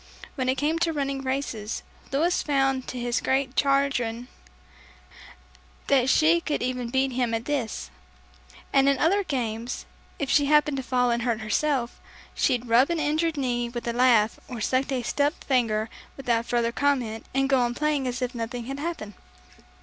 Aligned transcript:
When 0.33 0.49
it 0.49 0.57
came 0.57 0.79
to 0.79 0.93
running 0.93 1.21
races, 1.21 1.83
Louis 2.11 2.41
found 2.41 2.87
to 2.87 2.97
his 2.97 3.21
great 3.21 3.53
chagrin, 3.55 4.29
that 5.85 6.09
she 6.09 6.41
could 6.41 6.63
even 6.63 6.89
beat 6.89 7.11
him 7.11 7.35
at 7.35 7.45
this; 7.45 7.91
and 8.73 8.89
in 8.89 8.95
the 8.97 9.01
other 9.03 9.23
games 9.23 9.85
if 10.17 10.27
she 10.27 10.45
happened 10.45 10.77
to 10.77 10.81
fall 10.83 11.11
and 11.11 11.21
hurt 11.21 11.41
herself, 11.41 12.01
she'd 12.33 12.65
rub 12.65 12.89
an 12.89 12.99
injured 12.99 13.37
knee 13.37 13.69
with 13.69 13.87
a 13.87 13.93
laugh 13.93 14.39
or 14.47 14.59
sucked 14.59 14.91
a 14.91 15.03
stubbed 15.03 15.43
finger 15.43 15.87
without 16.17 16.47
further 16.47 16.71
comment, 16.71 17.27
and 17.35 17.47
go 17.47 17.59
on 17.59 17.75
playing 17.75 18.07
as 18.07 18.23
if 18.23 18.33
nothing 18.33 18.65
had 18.65 18.79
happened. 18.79 19.13